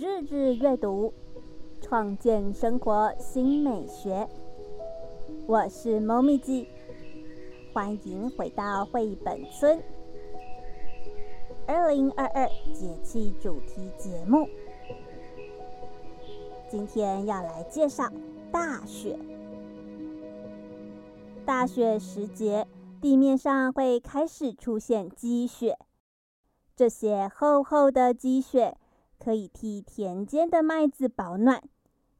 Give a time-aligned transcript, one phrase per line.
[0.00, 1.12] 日日阅读，
[1.82, 4.26] 创建生活新美学。
[5.46, 6.66] 我是猫咪记，
[7.74, 9.78] 欢迎回到绘本村。
[11.66, 14.48] 二零二二节气主题节目，
[16.70, 18.10] 今天要来介绍
[18.50, 19.18] 大雪。
[21.44, 22.66] 大雪时节，
[23.02, 25.76] 地面上会开始出现积雪，
[26.74, 28.78] 这些厚厚的积雪。
[29.22, 31.62] 可以替田间的麦子保暖，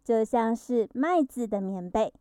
[0.05, 2.13] 就像是麦子的棉被。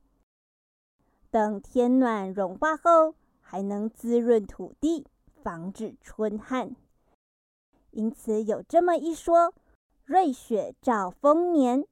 [1.29, 5.05] 等天暖融化后，还能滋润土地，
[5.43, 6.75] 防止春旱。
[7.91, 9.53] 因此有这么一说
[10.05, 11.85] ：“瑞雪兆丰年。”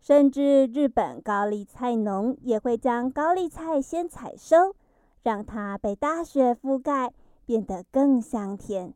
[0.00, 4.74] 甚至日本高丽菜农也会将高丽菜先采收，
[5.22, 7.12] 让它被大雪覆盖，
[7.44, 8.94] 变得更香甜。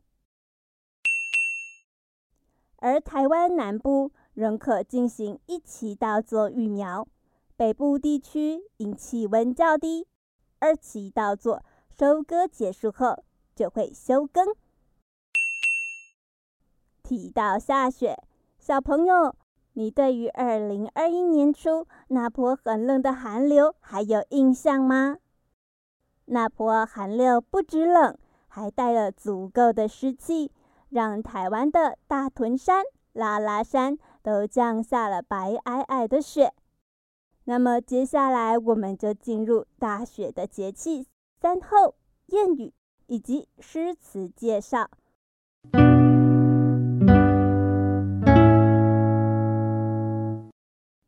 [2.81, 7.07] 而台湾南部仍可进行一期稻作育苗，
[7.55, 10.07] 北部地区因气温较低，
[10.57, 11.63] 二期稻作
[11.95, 13.23] 收割结束后
[13.55, 14.47] 就会休耕。
[17.03, 18.17] 提到下雪，
[18.57, 19.35] 小朋友，
[19.73, 25.17] 你对于二零二一年初那波很冷的寒流还有印象吗？
[26.25, 30.51] 那波寒流不止冷，还带了足够的湿气。
[30.91, 36.53] 让台湾的大屯山、拉拉山都降下了白皑皑的雪。
[37.45, 41.07] 那么接下来我们就进入大雪的节气
[41.39, 41.95] 三候
[42.27, 42.73] 谚语
[43.07, 44.89] 以及诗词介绍。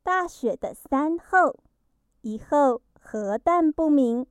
[0.02, 1.58] 大雪的三候，
[2.22, 4.26] 一候核弹不鸣。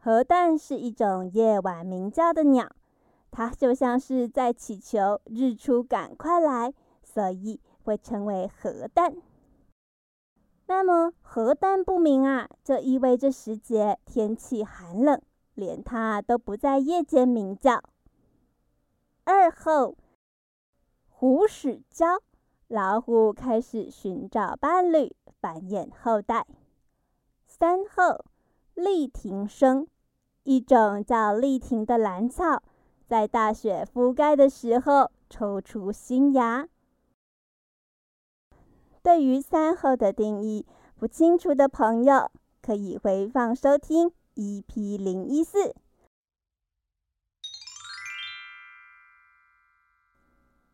[0.00, 2.68] 核弹是一种夜晚鸣叫的鸟。
[3.36, 9.16] 它就像是在祈求日出赶快来，所以会称为核弹。
[10.66, 15.20] 那么核弹不明啊，就意味着时节天气寒冷，
[15.54, 17.82] 连它都不在夜间鸣叫。
[19.24, 19.96] 二后，
[21.08, 22.06] 虎始交，
[22.68, 26.46] 老虎开始寻找伴侣，繁衍后代。
[27.46, 28.24] 三后，
[28.74, 29.88] 栗庭生，
[30.44, 32.62] 一种叫栗庭的兰草。
[33.06, 36.68] 在大雪覆盖的时候，抽出新芽。
[39.02, 40.66] 对于三候的定义
[40.96, 42.30] 不清楚的朋友，
[42.62, 45.74] 可以回放收听 EP 零一四。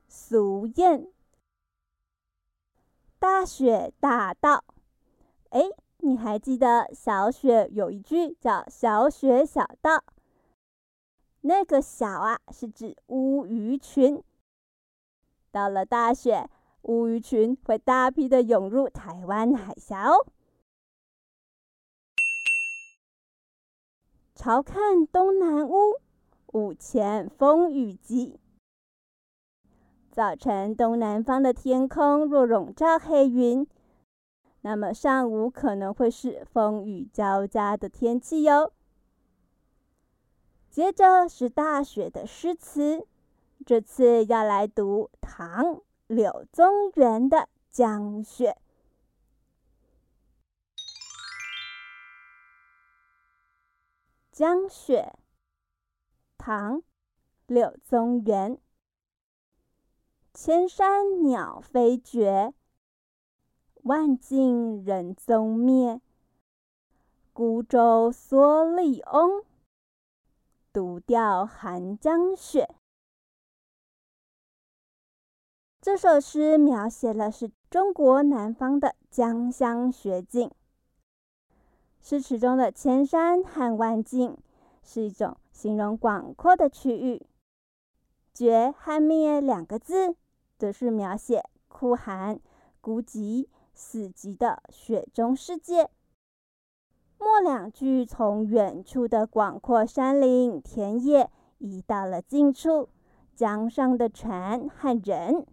[0.07, 1.09] 俗谚：
[3.19, 4.65] 大雪大道。
[5.49, 5.63] 哎，
[5.99, 10.05] 你还记得小雪有一句叫“小雪小道”？
[11.43, 14.23] 那个小啊，是指乌鱼群。
[15.51, 16.49] 到了大雪，
[16.83, 20.27] 乌鱼群会大批的涌入台湾海峡哦。
[24.35, 26.01] 朝看东南屋，
[26.53, 28.39] 午前风雨急。
[30.11, 33.67] 早晨东南方的天空若笼罩黑云，
[34.61, 38.73] 那么上午可能会是风雨交加的天气哟。
[40.71, 43.05] 接着是大雪的诗词，
[43.67, 47.39] 这次要来读唐柳宗元的
[47.73, 48.53] 《江雪》。
[54.31, 55.19] 江雪，
[56.39, 56.85] 唐，
[57.49, 58.57] 柳宗元。
[60.33, 62.55] 千山鸟飞绝，
[63.83, 66.01] 万径人踪灭。
[67.33, 69.45] 孤舟蓑笠翁。
[70.73, 72.73] 独钓寒江雪。
[75.81, 80.49] 这首诗描写了是中国南方的江乡雪景。
[82.01, 84.39] 诗词中的千山和万径
[84.85, 87.27] 是一种形容广阔的区域。
[88.33, 90.15] 绝和灭两个字，
[90.57, 92.39] 则是描写酷寒、
[92.81, 95.91] 孤寂、死寂的雪中世界。
[97.21, 102.89] 末两句从远处的广阔山林、田野移到了近处，
[103.37, 105.47] 江上的船和人。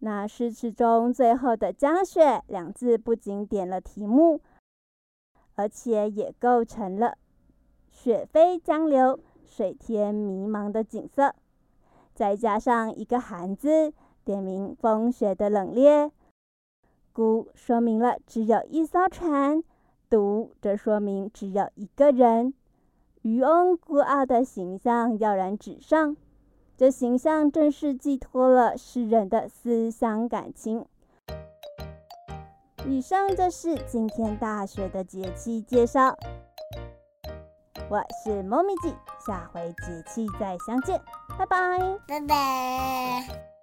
[0.00, 4.42] 那诗词中最后的“江雪”两字，不仅点了题目，
[5.54, 7.16] 而且也构成了
[7.90, 11.34] 雪飞江流、水天迷茫的景色。
[12.14, 13.94] 再加上一个“寒”字，
[14.26, 16.10] 点明风雪的冷冽。
[17.14, 19.64] 孤说明了只有一艘船。
[20.08, 22.54] 独，这说明只有一个人。
[23.22, 26.16] 渔翁孤傲的形象跃然纸上。
[26.76, 30.84] 这形象正是寄托了诗人的思乡感情。
[32.86, 36.16] 以上就是今天大学的节气介绍。
[37.88, 38.94] 我是猫咪姐，
[39.26, 41.00] 下回节气再相见，
[41.38, 43.55] 拜拜，拜拜。